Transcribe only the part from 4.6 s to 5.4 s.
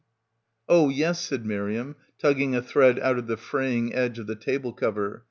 cover.